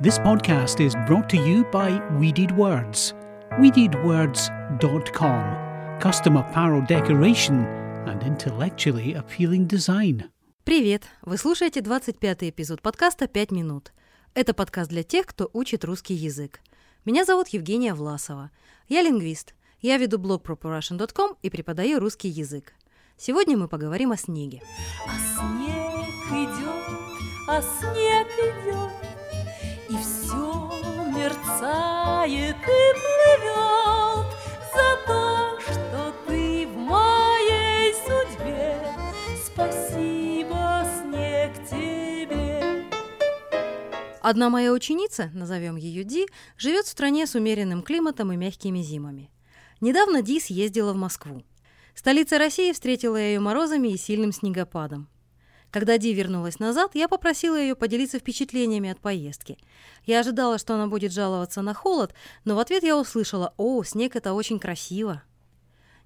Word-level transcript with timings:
This 0.00 0.16
podcast 0.16 0.78
is 0.78 0.94
brought 1.08 1.28
to 1.30 1.36
you 1.36 1.64
by 1.72 2.00
Weeded 2.20 2.56
Words. 2.56 3.14
WeededWords.com. 3.58 5.98
Custom 5.98 6.36
apparel 6.36 6.82
decoration 6.82 7.66
and 8.06 8.22
intellectually 8.22 9.14
appealing 9.14 9.66
design. 9.66 10.30
Привет! 10.62 11.02
Вы 11.22 11.36
слушаете 11.36 11.80
25-й 11.80 12.50
эпизод 12.50 12.80
подкаста 12.80 13.24
«5 13.24 13.52
минут». 13.52 13.92
Это 14.34 14.54
подкаст 14.54 14.88
для 14.88 15.02
тех, 15.02 15.26
кто 15.26 15.50
учит 15.52 15.84
русский 15.84 16.14
язык. 16.14 16.60
Меня 17.04 17.24
зовут 17.24 17.48
Евгения 17.48 17.92
Власова. 17.92 18.52
Я 18.86 19.02
лингвист. 19.02 19.56
Я 19.80 19.96
веду 19.96 20.18
блог 20.18 20.48
ProPrussian.com 20.48 21.38
и 21.42 21.50
преподаю 21.50 21.98
русский 21.98 22.28
язык. 22.28 22.72
Сегодня 23.16 23.56
мы 23.56 23.66
поговорим 23.66 24.12
о 24.12 24.16
снеге. 24.16 24.62
А 25.08 25.18
снег 25.18 26.06
идет, 26.30 26.86
а 27.48 27.60
снег 27.60 28.28
идет, 28.38 29.07
и 29.88 29.96
все 29.96 30.70
мерцает 31.14 32.56
и 32.56 32.84
плывет 33.00 34.26
за 34.74 35.06
то, 35.06 35.58
что 35.60 36.14
ты 36.26 36.66
в 36.66 36.76
моей 36.76 37.94
судьбе. 37.94 38.86
Спасибо, 39.46 40.86
снег, 41.00 41.52
тебе. 41.70 42.84
Одна 44.20 44.50
моя 44.50 44.72
ученица, 44.72 45.30
назовем 45.32 45.76
ее 45.76 46.04
Ди, 46.04 46.26
живет 46.58 46.84
в 46.84 46.90
стране 46.90 47.26
с 47.26 47.34
умеренным 47.34 47.82
климатом 47.82 48.30
и 48.32 48.36
мягкими 48.36 48.80
зимами. 48.80 49.30
Недавно 49.80 50.20
Ди 50.20 50.38
съездила 50.38 50.92
в 50.92 50.96
Москву. 50.96 51.44
Столица 51.94 52.36
России 52.38 52.72
встретила 52.72 53.16
ее 53.16 53.40
морозами 53.40 53.88
и 53.88 53.96
сильным 53.96 54.32
снегопадом. 54.32 55.08
Когда 55.70 55.98
Ди 55.98 56.14
вернулась 56.14 56.58
назад, 56.58 56.92
я 56.94 57.08
попросила 57.08 57.60
ее 57.60 57.74
поделиться 57.74 58.18
впечатлениями 58.18 58.90
от 58.90 59.00
поездки. 59.00 59.58
Я 60.06 60.20
ожидала, 60.20 60.58
что 60.58 60.74
она 60.74 60.86
будет 60.86 61.12
жаловаться 61.12 61.60
на 61.60 61.74
холод, 61.74 62.14
но 62.44 62.54
в 62.54 62.58
ответ 62.58 62.82
я 62.82 62.96
услышала 62.98 63.52
«О, 63.58 63.82
снег– 63.84 64.16
это 64.16 64.32
очень 64.32 64.58
красиво». 64.58 65.22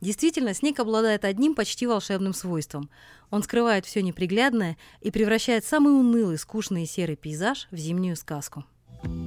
Действительно, 0.00 0.54
снег 0.54 0.80
обладает 0.80 1.26
одним 1.26 1.54
почти 1.54 1.86
волшебным 1.86 2.32
свойством. 2.32 2.88
Он 3.30 3.42
скрывает 3.42 3.84
все 3.84 4.02
неприглядное 4.02 4.78
и 5.02 5.10
превращает 5.10 5.66
самый 5.66 5.92
унылый, 5.92 6.38
скучный 6.38 6.84
и 6.84 6.86
серый 6.86 7.16
пейзаж 7.16 7.68
в 7.70 7.76
зимнюю 7.76 8.16
сказку. 8.16 8.64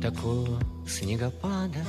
Такого 0.00 0.58
снегопада, 0.88 1.84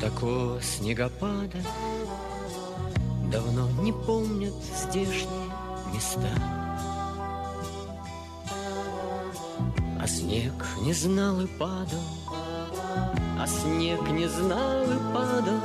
такого 0.00 0.60
снегопада 0.62 1.58
Давно 3.30 3.68
не 3.82 3.92
помнят 3.92 4.54
здешние 4.54 5.50
места 5.96 6.28
А 9.98 10.06
снег 10.06 10.52
не 10.82 10.92
знал 10.92 11.40
и 11.40 11.46
падал 11.46 12.04
А 13.38 13.46
снег 13.46 14.02
не 14.10 14.28
знал 14.28 14.84
и 14.84 15.14
падал 15.14 15.60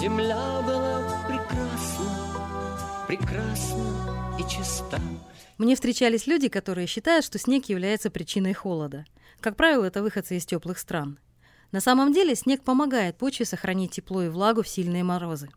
Земля 0.00 0.62
была 0.62 1.24
прекрасна, 1.28 3.06
прекрасна 3.06 4.36
и 4.40 4.42
чиста 4.50 5.00
Мне 5.58 5.76
встречались 5.76 6.26
люди, 6.26 6.48
которые 6.48 6.88
считают, 6.88 7.24
что 7.24 7.38
снег 7.38 7.68
является 7.68 8.10
причиной 8.10 8.52
холода. 8.52 9.04
Как 9.40 9.56
правило, 9.56 9.84
это 9.84 10.02
выходцы 10.02 10.36
из 10.36 10.46
теплых 10.46 10.78
стран. 10.78 11.18
На 11.70 11.80
самом 11.80 12.12
деле 12.12 12.34
снег 12.34 12.64
помогает 12.64 13.16
почве 13.16 13.46
сохранить 13.46 13.92
тепло 13.92 14.24
и 14.24 14.28
влагу 14.28 14.62
в 14.62 14.68
сильные 14.68 15.04
морозы. 15.04 15.48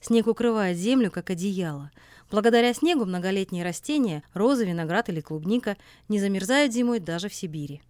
Снег 0.00 0.26
укрывает 0.26 0.76
землю, 0.76 1.10
как 1.10 1.30
одеяло. 1.30 1.90
Благодаря 2.30 2.72
снегу 2.74 3.04
многолетние 3.04 3.64
растения, 3.64 4.22
розы, 4.32 4.64
виноград 4.64 5.08
или 5.08 5.20
клубника, 5.20 5.76
не 6.08 6.18
замерзают 6.18 6.72
зимой 6.72 7.00
даже 7.00 7.28
в 7.28 7.34
Сибири. 7.34 7.82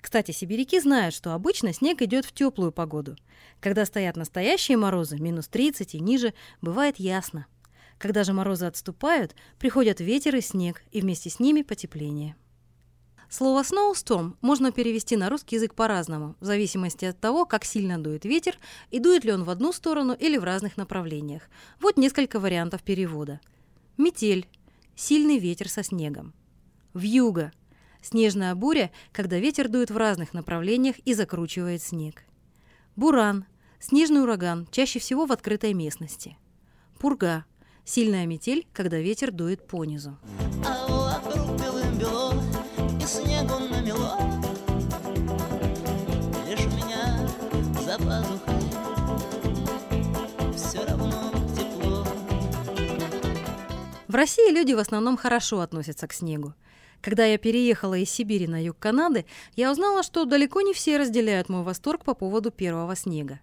Кстати, 0.00 0.30
сибиряки 0.30 0.78
знают, 0.80 1.14
что 1.14 1.32
обычно 1.34 1.72
снег 1.72 2.02
идет 2.02 2.24
в 2.24 2.32
теплую 2.32 2.72
погоду. 2.72 3.16
Когда 3.60 3.84
стоят 3.84 4.16
настоящие 4.16 4.76
морозы, 4.76 5.18
минус 5.18 5.48
30 5.48 5.94
и 5.94 6.00
ниже, 6.00 6.34
бывает 6.60 6.98
ясно. 6.98 7.46
Когда 7.98 8.22
же 8.22 8.32
морозы 8.32 8.66
отступают, 8.66 9.34
приходят 9.58 10.00
ветер 10.00 10.36
и 10.36 10.40
снег, 10.40 10.84
и 10.92 11.00
вместе 11.00 11.30
с 11.30 11.40
ними 11.40 11.62
потепление. 11.62 12.36
Слово 13.30 13.60
snowstorm 13.60 14.36
можно 14.40 14.72
перевести 14.72 15.16
на 15.16 15.28
русский 15.28 15.56
язык 15.56 15.74
по-разному, 15.74 16.34
в 16.40 16.46
зависимости 16.46 17.04
от 17.04 17.20
того, 17.20 17.44
как 17.44 17.64
сильно 17.64 17.98
дует 18.02 18.24
ветер 18.24 18.58
и 18.90 19.00
дует 19.00 19.24
ли 19.24 19.32
он 19.32 19.44
в 19.44 19.50
одну 19.50 19.72
сторону 19.72 20.14
или 20.14 20.38
в 20.38 20.44
разных 20.44 20.78
направлениях. 20.78 21.42
Вот 21.78 21.98
несколько 21.98 22.40
вариантов 22.40 22.82
перевода. 22.82 23.40
Метель– 23.98 24.48
сильный 24.96 25.38
ветер 25.38 25.68
со 25.68 25.82
снегом. 25.82 26.32
Вьюга– 26.94 27.52
снежная 28.02 28.54
буря, 28.54 28.90
когда 29.12 29.38
ветер 29.38 29.68
дует 29.68 29.90
в 29.90 29.96
разных 29.98 30.32
направлениях 30.32 30.98
и 31.00 31.12
закручивает 31.12 31.82
снег. 31.82 32.24
Буран– 32.96 33.44
снежный 33.78 34.22
ураган, 34.22 34.66
чаще 34.70 35.00
всего 35.00 35.26
в 35.26 35.32
открытой 35.32 35.74
местности. 35.74 36.38
Пурга– 36.98 37.44
сильная 37.84 38.24
метель, 38.24 38.66
когда 38.72 38.98
ветер 38.98 39.32
дует 39.32 39.66
понизу. 39.66 40.16
А 40.22 40.47
за 47.98 48.04
пазухой 48.04 48.54
все 50.56 50.84
равно 50.84 51.12
тепло 51.56 52.04
В 54.06 54.14
России 54.14 54.52
люди 54.52 54.72
в 54.72 54.78
основном 54.78 55.16
хорошо 55.16 55.60
относятся 55.60 56.06
к 56.06 56.12
снегу. 56.12 56.54
Когда 57.00 57.24
я 57.24 57.38
переехала 57.38 57.94
из 57.94 58.10
Сибири 58.10 58.48
на 58.48 58.62
юг 58.62 58.78
Канады, 58.78 59.24
я 59.54 59.70
узнала, 59.70 60.02
что 60.02 60.24
далеко 60.24 60.62
не 60.62 60.74
все 60.74 60.98
разделяют 60.98 61.48
мой 61.48 61.62
восторг 61.62 62.04
по 62.04 62.14
поводу 62.14 62.50
первого 62.50 62.96
снега. 62.96 63.40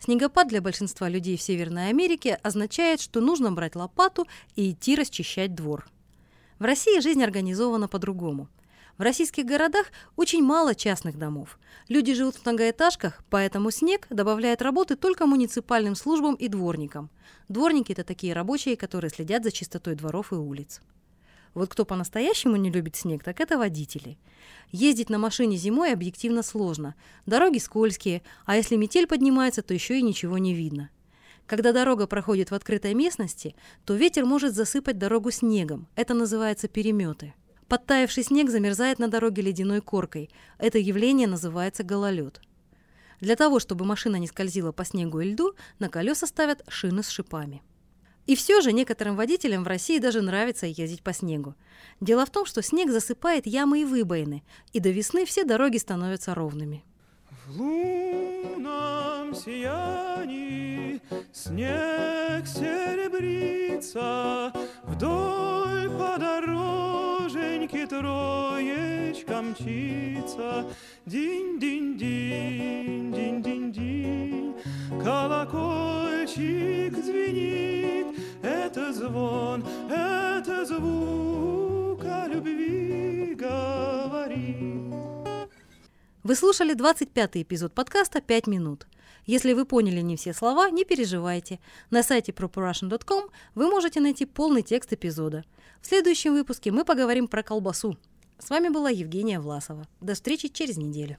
Снегопад 0.00 0.48
для 0.48 0.60
большинства 0.60 1.08
людей 1.08 1.36
в 1.36 1.42
Северной 1.42 1.88
Америке 1.88 2.38
означает, 2.42 3.00
что 3.00 3.20
нужно 3.20 3.52
брать 3.52 3.76
лопату 3.76 4.26
и 4.56 4.72
идти 4.72 4.96
расчищать 4.96 5.54
двор. 5.54 5.88
В 6.58 6.64
России 6.64 7.00
жизнь 7.00 7.22
организована 7.22 7.88
по-другому. 7.88 8.48
В 8.98 9.02
российских 9.02 9.46
городах 9.46 9.92
очень 10.16 10.42
мало 10.42 10.74
частных 10.74 11.16
домов. 11.16 11.60
Люди 11.86 12.14
живут 12.14 12.34
в 12.34 12.44
многоэтажках, 12.44 13.22
поэтому 13.30 13.70
снег 13.70 14.08
добавляет 14.10 14.60
работы 14.60 14.96
только 14.96 15.24
муниципальным 15.24 15.94
службам 15.94 16.34
и 16.34 16.48
дворникам. 16.48 17.08
Дворники– 17.48 17.92
это 17.92 18.02
такие 18.02 18.32
рабочие, 18.32 18.76
которые 18.76 19.12
следят 19.12 19.44
за 19.44 19.52
чистотой 19.52 19.94
дворов 19.94 20.32
и 20.32 20.34
улиц. 20.34 20.80
Вот 21.54 21.68
кто 21.68 21.84
по-настоящему 21.84 22.56
не 22.56 22.72
любит 22.72 22.96
снег, 22.96 23.22
так 23.22 23.38
это 23.38 23.56
водители. 23.56 24.18
Ездить 24.72 25.10
на 25.10 25.18
машине 25.18 25.56
зимой 25.56 25.92
объективно 25.92 26.42
сложно. 26.42 26.96
Дороги 27.24 27.58
скользкие, 27.58 28.22
а 28.46 28.56
если 28.56 28.74
метель 28.74 29.06
поднимается, 29.06 29.62
то 29.62 29.74
еще 29.74 30.00
и 30.00 30.02
ничего 30.02 30.38
не 30.38 30.54
видно. 30.54 30.90
Когда 31.46 31.72
дорога 31.72 32.08
проходит 32.08 32.50
в 32.50 32.54
открытой 32.54 32.94
местности, 32.94 33.54
то 33.84 33.94
ветер 33.94 34.26
может 34.26 34.54
засыпать 34.54 34.98
дорогу 34.98 35.30
снегом. 35.30 35.86
Это 35.94 36.14
называется 36.14 36.66
переметы. 36.66 37.32
Подтаявший 37.68 38.24
снег 38.24 38.50
замерзает 38.50 38.98
на 38.98 39.08
дороге 39.08 39.42
ледяной 39.42 39.82
коркой. 39.82 40.30
Это 40.58 40.78
явление 40.78 41.28
называется 41.28 41.84
гололед. 41.84 42.40
Для 43.20 43.36
того, 43.36 43.60
чтобы 43.60 43.84
машина 43.84 44.16
не 44.16 44.26
скользила 44.26 44.72
по 44.72 44.86
снегу 44.86 45.20
и 45.20 45.32
льду, 45.32 45.52
на 45.78 45.90
колеса 45.90 46.26
ставят 46.26 46.64
шины 46.68 47.02
с 47.02 47.10
шипами. 47.10 47.62
И 48.26 48.36
все 48.36 48.60
же 48.60 48.72
некоторым 48.72 49.16
водителям 49.16 49.64
в 49.64 49.68
России 49.68 49.98
даже 49.98 50.22
нравится 50.22 50.66
ездить 50.66 51.02
по 51.02 51.12
снегу. 51.12 51.54
Дело 52.00 52.24
в 52.24 52.30
том, 52.30 52.46
что 52.46 52.62
снег 52.62 52.90
засыпает 52.90 53.46
ямы 53.46 53.82
и 53.82 53.84
выбоины, 53.84 54.42
и 54.72 54.80
до 54.80 54.88
весны 54.90 55.26
все 55.26 55.44
дороги 55.44 55.76
становятся 55.78 56.34
ровными. 56.34 56.84
В 57.46 57.58
лунном 57.58 59.34
сиянии 59.34 61.00
снег 61.32 62.46
серебрится, 62.46 64.12
Вдоль 64.84 65.90
по 65.90 66.18
дороженьке 67.68 67.86
троечка 67.86 69.42
мчится. 69.42 70.64
Динь-динь-динь, 71.06 73.12
динь-динь-динь, 73.12 74.54
Колокольчик 75.02 76.96
звенит, 77.04 78.07
Вы 86.28 86.34
слушали 86.34 86.76
25-й 86.76 87.40
эпизод 87.40 87.72
подкаста 87.72 88.18
«5 88.18 88.50
минут». 88.50 88.86
Если 89.24 89.54
вы 89.54 89.64
поняли 89.64 90.02
не 90.02 90.18
все 90.18 90.34
слова, 90.34 90.68
не 90.68 90.84
переживайте. 90.84 91.58
На 91.88 92.02
сайте 92.02 92.32
properrussian.com 92.32 93.30
вы 93.54 93.68
можете 93.68 94.00
найти 94.00 94.26
полный 94.26 94.60
текст 94.60 94.92
эпизода. 94.92 95.46
В 95.80 95.86
следующем 95.86 96.34
выпуске 96.34 96.70
мы 96.70 96.84
поговорим 96.84 97.28
про 97.28 97.42
колбасу. 97.42 97.96
С 98.38 98.50
вами 98.50 98.68
была 98.68 98.90
Евгения 98.90 99.40
Власова. 99.40 99.88
До 100.02 100.12
встречи 100.12 100.48
через 100.48 100.76
неделю. 100.76 101.16